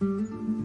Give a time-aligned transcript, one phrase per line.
[0.00, 0.55] انیو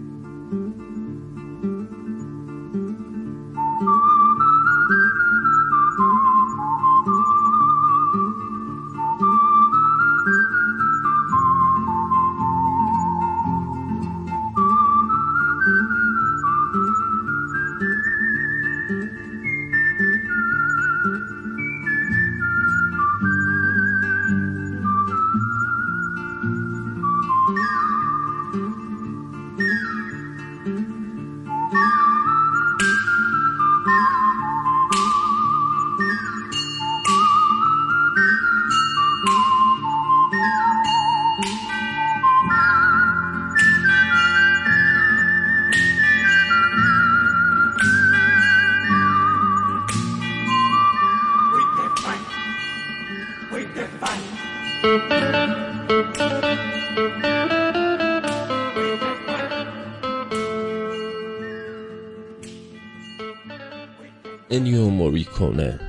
[65.11, 65.79] موریکونه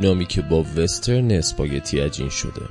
[0.00, 2.62] نامی که با وسترن اسپاگتی عجین شده.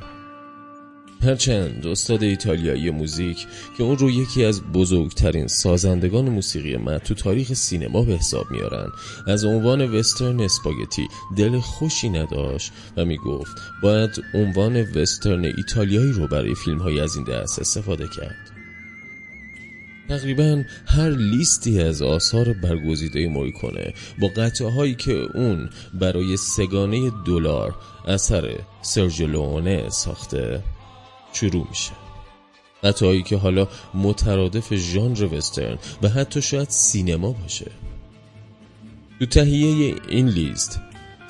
[1.24, 3.48] هرچند استاد ایتالیایی موزیک
[3.78, 8.90] که اون رو یکی از بزرگترین سازندگان موسیقی من تو تاریخ سینما به حساب میارن
[9.28, 16.56] از عنوان وسترن اسپاگتی دل خوشی نداشت و می‌گفت باید عنوان وسترن ایتالیایی رو برای
[16.56, 18.61] فیلم های از این دست استفاده کرد.
[20.12, 27.76] تقریبا هر لیستی از آثار برگزیده کنه با قطعه هایی که اون برای سگانه دلار
[28.08, 30.64] اثر سرجلونه ساخته
[31.34, 31.92] شروع میشه.
[32.84, 37.72] قطعه که حالا مترادف ژانر وسترن و حتی شاید سینما باشه.
[39.20, 40.80] تو تهیه این لیست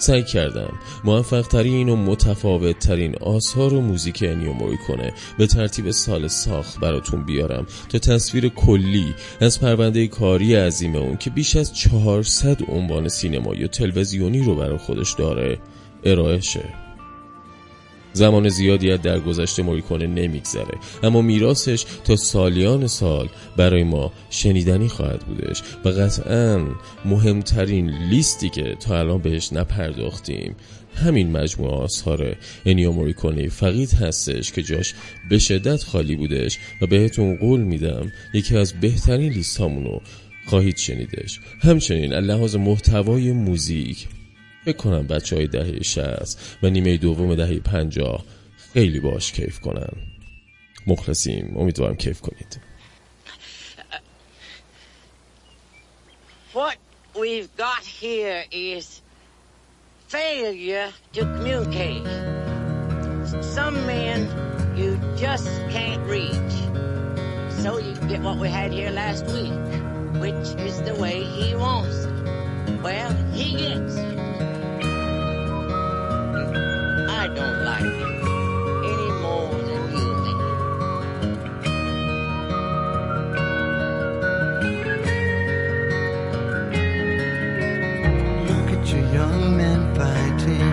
[0.01, 5.13] سعی کردم موفق ترین و متفاوت ترین آثار و موزیک انیو کنه.
[5.37, 11.29] به ترتیب سال ساخت براتون بیارم تا تصویر کلی از پرونده کاری عظیم اون که
[11.29, 15.59] بیش از 400 عنوان سینمایی و تلویزیونی رو برای خودش داره
[16.03, 16.80] ارائه شه.
[18.13, 20.77] زمان زیادی از در گذشته موریکونه نمیگذره.
[21.03, 26.67] اما میراثش تا سالیان سال برای ما شنیدنی خواهد بودش و قطعا
[27.05, 30.55] مهمترین لیستی که تا الان بهش نپرداختیم.
[30.95, 32.35] همین مجموعه آثار
[32.65, 34.93] انیو موریکونه فقید هستش که جاش
[35.29, 39.99] به شدت خالی بودش و بهتون قول میدم یکی از بهترین لیست همونو
[40.45, 41.39] خواهید شنیدش.
[41.59, 44.07] همچنین لحاظ محتوای موزیک
[44.65, 48.23] فکر کنم بچه های دهه شست و نیمه دوم دهه پنجاه
[48.73, 49.93] خیلی باش کیف کنن
[50.87, 52.61] مخلصیم امیدوارم کیف کنید
[56.53, 56.77] What
[57.15, 59.01] we've got here is
[60.09, 62.05] failure to communicate.
[63.41, 64.19] Some men
[64.75, 66.55] you just can't reach.
[67.61, 69.53] So you get what we had here last week,
[70.23, 72.81] which is the way he wants it.
[72.83, 74.30] Well, he gets it.
[77.21, 78.17] I don't like it
[78.91, 80.37] any more than you do.
[88.49, 90.69] Look at your young men fighting.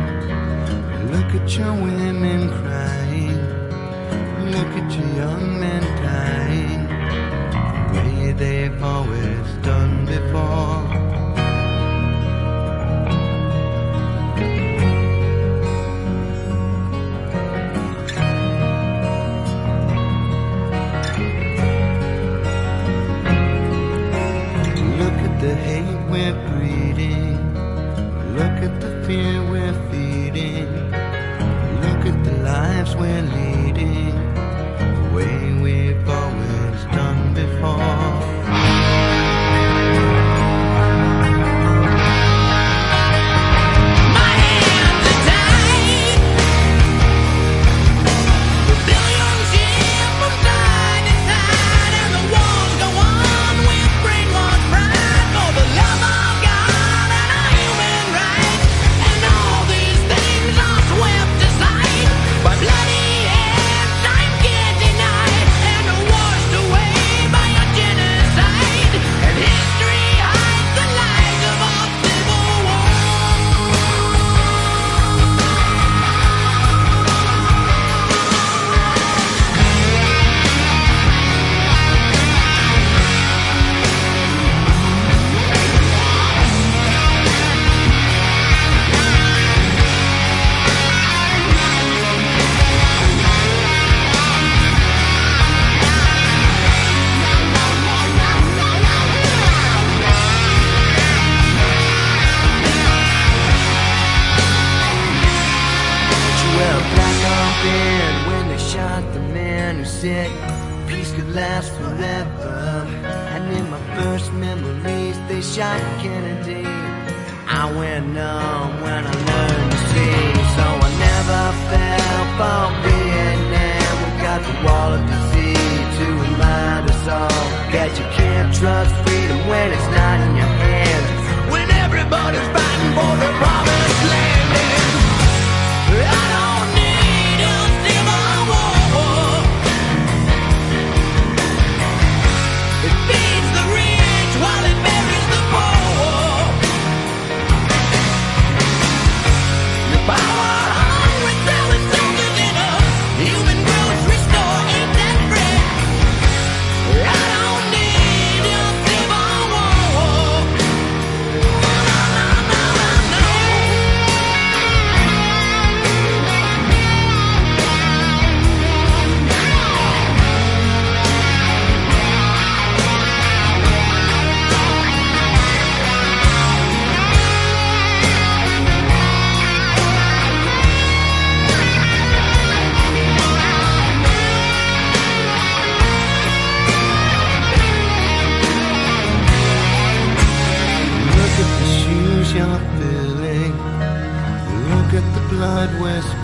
[1.12, 3.41] Look at your women crying.
[4.50, 5.82] Look at your young men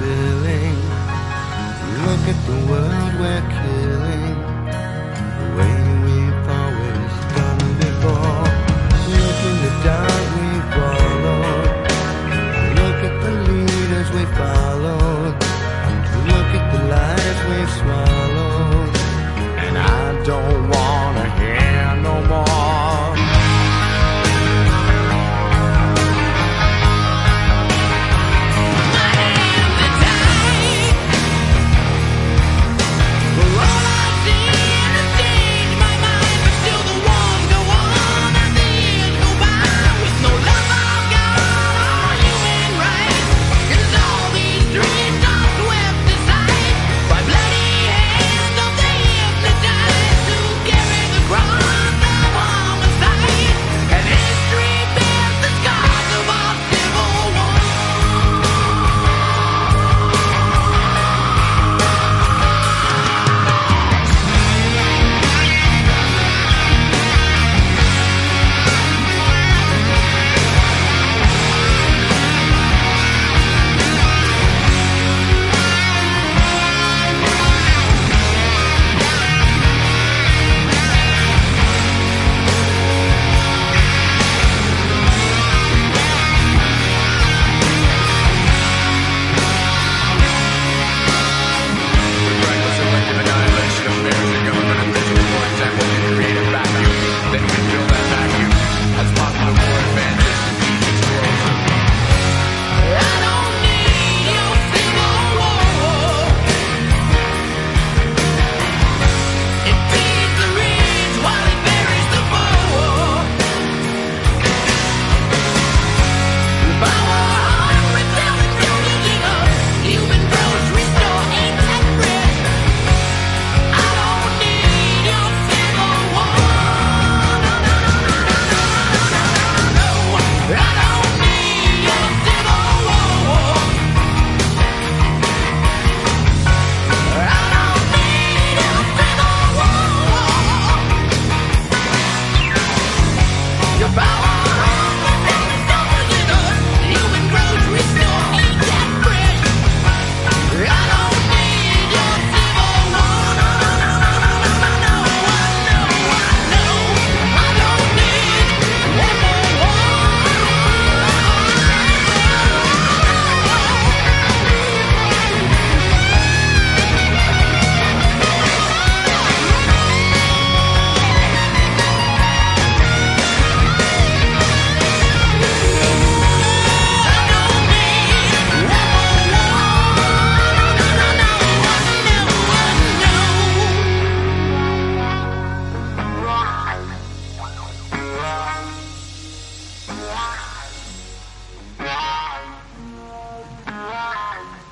[0.05, 0.54] believe.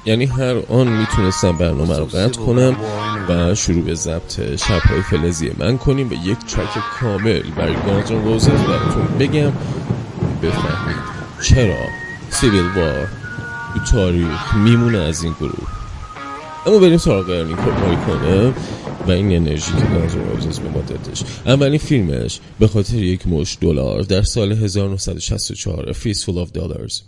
[0.04, 2.76] یعنی هر آن می‌تونستم برنامه رو قطع کنم
[3.28, 6.68] و شروع به ضبط شبهای فلزی من کنیم و یک چاک
[7.00, 9.52] کامل برای گانزون و براتون بگم.
[10.42, 10.96] بفهمید
[11.42, 11.86] چرا
[12.30, 13.08] سیویل وار
[13.74, 15.68] تو تاریخ میمونه از این گروه؟
[16.66, 17.54] اما بریم سراغ ارنی
[18.06, 18.52] کنه
[19.06, 23.58] و این انرژی که گانزون روزز به ما دادش اولین فیلمش به خاطر یک مش
[23.60, 27.00] دلار در سال 1964 فیس فول آف دلارز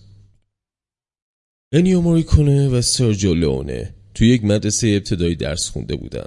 [1.76, 6.26] انیو موریکونه و سرجو لونه توی یک مدرسه ابتدایی درس خونده بودن.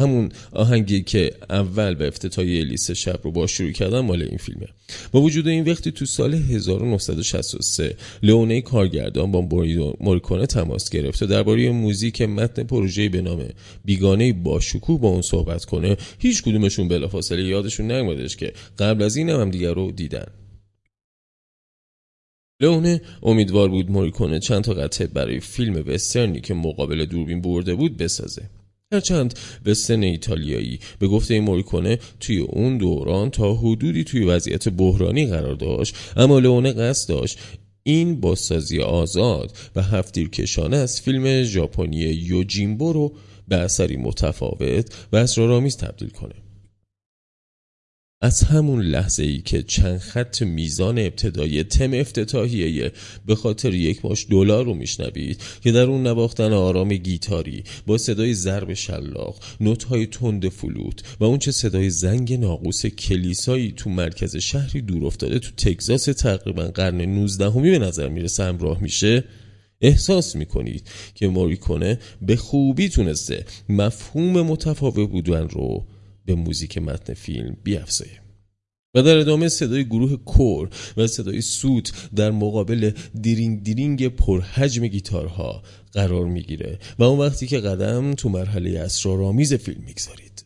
[0.00, 4.66] همون آهنگی که اول به افتتاحیه لیست شب رو با شروع کردن مال این فیلمه.
[5.12, 9.40] با وجود این وقتی تو سال 1963 لئونه کارگردان با
[10.00, 13.44] موریکونه تماس گرفت و درباره موزیک متن پروژه به نام
[13.84, 19.30] بیگانه باشکوه با اون صحبت کنه هیچ کدومشون بلافاصله یادشون نیومدش که قبل از این
[19.30, 20.26] هم دیگر رو دیدن.
[22.60, 23.00] لونه.
[23.22, 28.50] امیدوار بود موریکونه چند تا قطعه برای فیلم وسترنی که مقابل دوربین برده بود بسازه.
[28.92, 35.54] هرچند وسترن ایتالیایی به گفته موریکونه توی اون دوران تا حدودی توی وضعیت بحرانی قرار
[35.54, 37.38] داشت اما لونه قصد داشت
[37.82, 43.12] این بازسازی آزاد و هفتیرکشانه از فیلم ژاپنی یوجیمبو رو
[43.48, 46.43] به اثری متفاوت و اسرارآمیز تبدیل کنه.
[48.24, 52.92] از همون لحظه ای که چند خط میزان ابتدایی تم افتتاحیه
[53.26, 58.34] به خاطر یک ماش دلار رو میشنوید که در اون نواختن آرام گیتاری با صدای
[58.34, 59.38] ضرب شلاق
[59.88, 65.38] های تند فلوت و اون چه صدای زنگ ناقوس کلیسایی تو مرکز شهری دور افتاده
[65.38, 69.24] تو تگزاس تقریبا قرن 19 همی به نظر می‌رسه همراه میشه
[69.80, 75.86] احساس می‌کنید که موریکونه به خوبی تونسته مفهوم متفاوت بودن رو
[76.24, 78.20] به موزیک متن فیلم بیافزایه
[78.94, 82.90] و در ادامه صدای گروه کور و صدای سوت در مقابل
[83.20, 85.62] دیرینگ دیرینگ پرحجم گیتارها
[85.92, 90.44] قرار می‌گیره و اون وقتی که قدم تو مرحله اسرارآمیز فیلم می‌گذارید.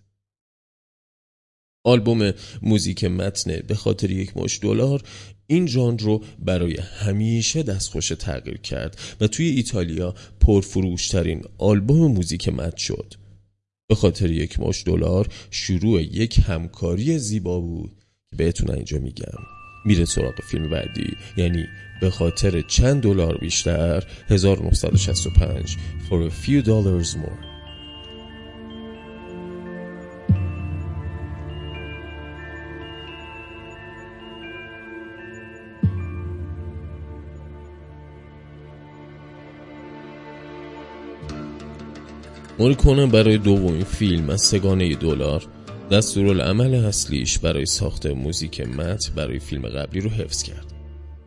[1.84, 2.32] آلبوم
[2.62, 5.02] موزیک متن به خاطر یک مش دلار
[5.46, 12.76] این ژانر رو برای همیشه دستخوش تغییر کرد و توی ایتالیا پرفروشترین آلبوم موزیک متن
[12.76, 13.14] شد.
[13.88, 17.90] به خاطر یک مش دلار شروع یک همکاری زیبا بود
[18.30, 19.38] که بهتون اینجا میگم.
[19.84, 21.16] میره سراغ فیلم بعدی.
[21.36, 21.66] یعنی
[22.00, 25.76] به خاطر چند دلار بیشتر 1965
[26.08, 27.57] for a few dollars more.
[42.58, 45.46] موریکونه برای دومین فیلم از سگانه دلار
[45.90, 50.72] دستورالعمل اصلیش برای ساخت موزیک مت برای فیلم قبلی رو حفظ کرد.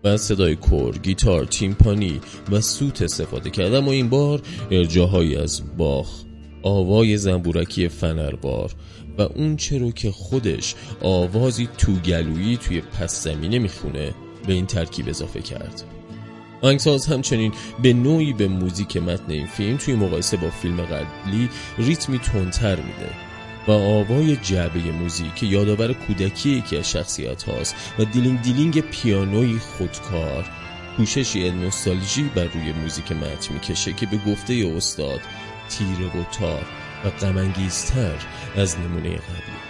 [0.03, 2.21] و صدای کور، گیتار، تیمپانی
[2.51, 3.73] و سوت استفاده کرد.
[3.73, 6.23] اما این بار ارجاهایی از باخ
[6.63, 8.75] آوای زنبورکی فنربار
[9.17, 14.13] و اون چرا که خودش آوازی توگلویی توی پس زمینه می‌خونه
[14.47, 15.83] به این ترکیب اضافه کرد.
[16.61, 22.19] آهنگساز همچنین به نوعی به موزیک متن این فیلم توی مقایسه با فیلم قبلی ریتمی
[22.19, 23.09] تندتر میده
[23.67, 29.59] و آوای جعبه موزیک که یادآور کودکی یکی از شخصیت هاست و دیلینگ دیلینگ پیانوی
[29.59, 30.45] خودکار
[30.97, 35.21] پوششی نوستالژی بر روی موزیک متن می‌کشه که به گفته استاد
[35.69, 36.65] تیره و تار
[37.05, 38.15] و غم‌انگیزتر
[38.55, 39.60] از نمونه قبلی.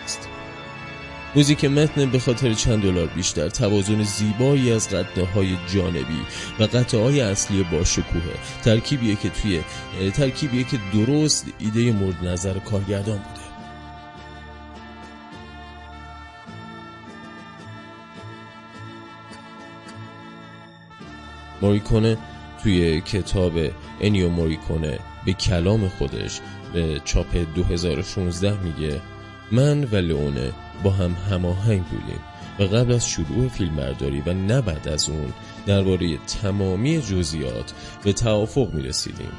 [1.36, 6.22] موزیک متن به خاطر چند دلار بیشتر توازن زیبایی از قطعه های جانبی
[6.60, 9.62] و قطعه های اصلی باشکوهه ترکیبیه که توی
[10.12, 13.42] ترکیبیه که درست ایده مورد نظر کارگردان بوده.
[21.62, 22.18] موریکونه
[22.64, 23.54] توی کتاب
[24.02, 26.40] انیو موریکونه به کلام خودش
[26.74, 29.02] به چاپ 2016 میگه.
[29.51, 30.51] من و لئونه
[30.84, 32.20] با هم هماهنگ بودیم
[32.60, 35.34] و قبل از شروع فیلم برداری و نه بعد از اون
[35.65, 39.31] درباره تمامی جزئیات به توافق می رسیدیم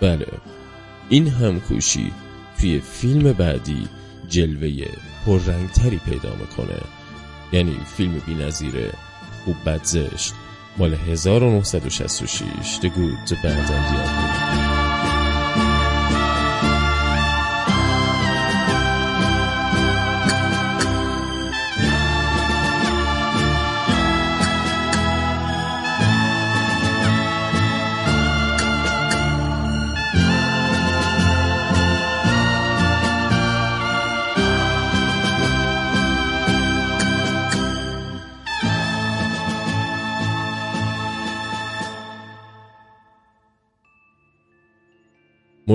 [0.00, 0.26] بله
[1.08, 2.12] این همکوشی
[2.60, 3.88] توی فیلم بعدی
[4.28, 4.86] جلوه
[5.26, 6.80] پررنگتری پیدا می‌کنه.
[7.52, 8.92] یعنی فیلم بی نظیره
[9.44, 10.34] خوب بدزشت
[10.78, 14.25] مال 1966 The Good, The Bad and The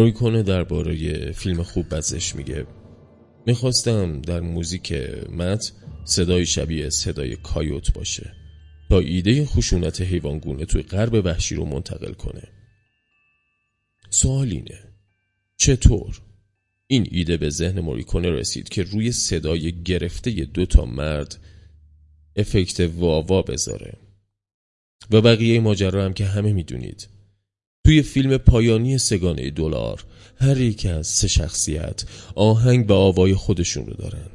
[0.02, 2.68] موریکونه درباره فیلم خوب بزش میگه.
[3.46, 4.94] می‌خواستم در موزیک
[5.30, 5.72] مت
[6.06, 8.34] صدای شبیه صدای کایوت باشه
[8.90, 12.44] تا ایده خشونت حیوانگونه توی غرب وحشی رو منتقل کنه.
[14.10, 14.80] سوال اینه
[15.58, 16.22] چطور
[16.88, 21.38] این ایده به ذهن موریکونه رسید که روی صدای گرفته دو تا مرد
[22.36, 23.98] افکت واوا بذاره؟
[25.12, 27.21] و بقیه ماجرا هم که همه می‌دونید.
[27.86, 30.06] توی فیلم پایانی سگانه دلار
[30.40, 32.04] هر یک از سه شخصیت
[32.36, 34.30] آهنگ و آوای خودشون رو دارن.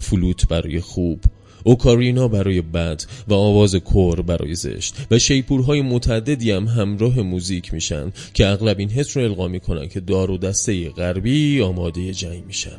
[0.00, 1.20] فلوت برای خوب
[1.64, 8.12] اوکارینا برای بد و آواز کور برای زشت و شیپورهای متعددی هم همراه موزیک میشن
[8.34, 12.78] که اغلب این حس رو القا می‌کنن که دار و دسته غربی آماده جنگ میشن.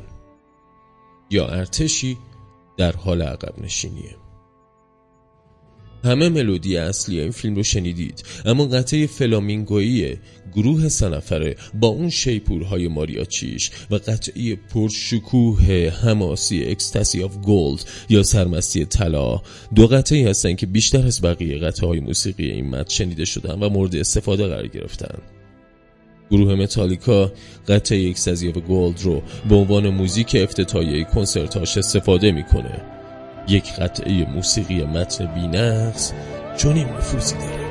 [1.30, 2.18] یا ارتشی
[2.78, 4.27] در حال عقب نشینیه.
[6.04, 8.24] همه ملودی اصلی این فیلم رو شنیدید.
[8.46, 10.18] اما قطعه فلامنکویی
[10.54, 18.24] گروه سه نفره با اون شیپورهای ماریاچی‌ش و قطعه پرشکوه حماسی Ecstasy of Gold یا
[18.24, 19.42] سرمستی طلا.
[19.76, 23.70] دو قطعه هستن که بیشتر از بقیه قطعه های موسیقی این متن شنیده شدن و
[23.70, 25.18] مورد استفاده قرار گرفتن.
[26.32, 27.32] گروه متالیکا
[27.68, 32.97] قطعه Ecstasy of Gold رو به عنوان موزیک افتتاحیه کنسرتاش استفاده می‌کنه.
[33.48, 36.14] یک قطعه موسیقی متن بینقص
[36.58, 37.67] چون این نفوذی داره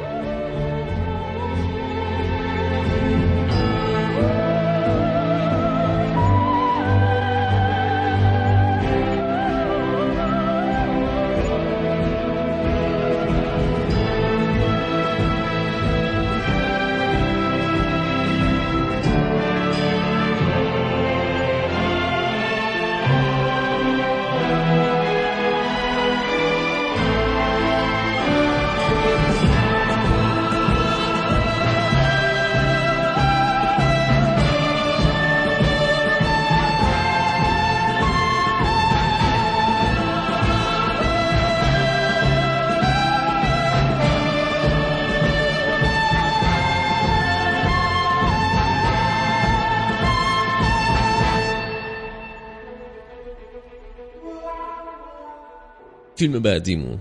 [56.16, 56.98] فیلم بعدیمون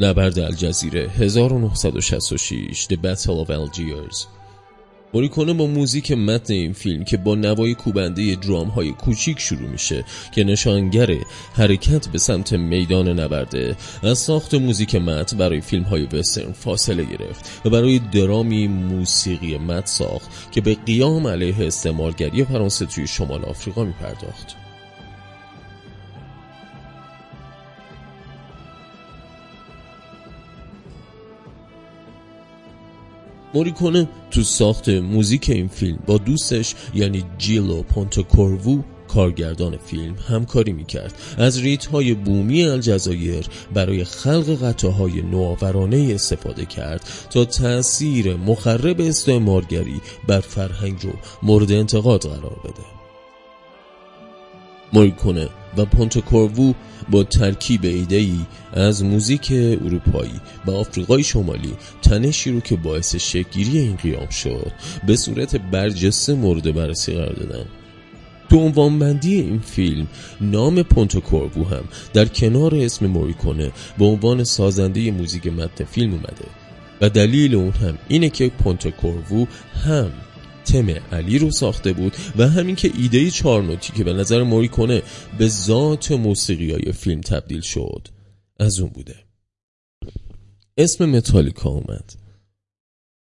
[0.00, 4.26] نبرد الجزیره 1966 The Battle of Algiers.
[5.14, 10.04] موریکونه با موزیک متن این فیلم که با نوای کوبنده درام های کوچیک شروع میشه
[10.32, 11.16] که نشانگر
[11.54, 17.60] حرکت به سمت میدان نبرده از ساخت موزیک متن برای فیلم های وسترن فاصله گرفت
[17.64, 23.84] و برای درامی موسیقی متن ساخت که به قیام علیه استعمارگری فرانسه توی شمال آفریقا
[23.84, 23.94] می
[33.54, 35.98] موریکونه تو ساخت موزیک این فیلم.
[36.06, 41.14] با دوستش یعنی جیلو پونتوکوروو کارگردان فیلم همکاری می‌کرد.
[41.38, 49.00] از ریت های بومی الجزایر برای خلق قطعه های نوآورانه استفاده کرد تا تأثیر مخرب
[49.00, 52.97] استعمارگری بر فرهنگ رو مورد انتقاد قرار بده.
[54.92, 56.74] موریکونه و پونتوکوروو
[57.10, 63.96] با ترکیب ایدهی از موزیک اروپایی و آفریقای شمالی تنشی رو که باعث شکگیری این
[63.96, 64.72] قیام شد
[65.06, 67.64] به صورت برجسته مورد بررسی قرار دادن.
[68.50, 70.06] تو عنوانبندی این فیلم
[70.40, 76.44] نام پونتوکوروو هم در کنار اسم موریکونه به عنوان سازنده موزیک متن فیلم اومده
[77.00, 79.46] و دلیل اون هم اینه که پونتوکوروو
[79.84, 80.10] هم
[80.72, 85.02] تم علی رو ساخته بود و همین که ایده چارنوتی که به نظر موری کنه
[85.38, 88.08] به ذات موسیقی های فیلم تبدیل شد
[88.60, 89.14] از اون بوده.
[90.78, 92.14] اسم متالیکا اومد.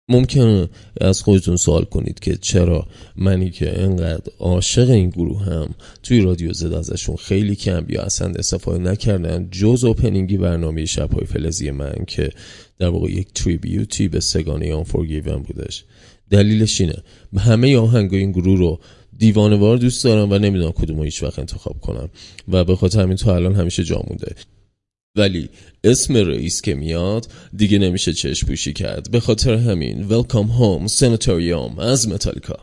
[0.08, 0.68] ممکنه
[1.00, 6.52] از خودتون سوال کنید که چرا منی که انقدر عاشق این گروه هم توی رادیو
[6.52, 12.30] زد ازشون خیلی کم یا اصلا استفاده نکردن جز اوپنینگی برنامه شبهای فلزی من که
[12.78, 15.84] در واقع یک تریبیوتی به سگانه آن فورگیون بودش.
[16.34, 17.02] دلیلش اینه.
[17.38, 18.80] همه آهنگای این گروه رو
[19.18, 22.08] دیوانوار دوست دارم و نمی‌دونم کدوم هیچ وقت انتخاب کنم.
[22.48, 24.34] و به خاطر همین تا الان همیشه جا مونده.
[25.16, 25.48] ولی
[25.84, 29.10] اسم رئیس که میاد دیگه نمیشه چشم پوشی کرد.
[29.10, 32.56] به خاطر همین Welcome Home Sanitarium از متالیکا